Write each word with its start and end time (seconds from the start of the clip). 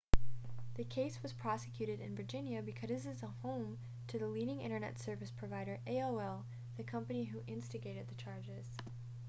the 0.77 0.83
case 0.83 1.21
was 1.21 1.31
prosecuted 1.31 1.99
in 2.01 2.15
virginia 2.15 2.63
because 2.63 2.89
it 2.89 3.05
is 3.13 3.21
the 3.21 3.27
home 3.43 3.77
to 4.07 4.17
the 4.17 4.25
leading 4.27 4.59
internet 4.59 4.97
service 4.97 5.29
provider 5.29 5.77
aol 5.85 6.43
the 6.75 6.81
company 6.83 7.23
who 7.25 7.43
instigated 7.45 8.07
the 8.07 8.15
charges 8.15 8.65